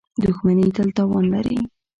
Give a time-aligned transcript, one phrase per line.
[0.23, 1.59] •دښمني تل تاوان لري.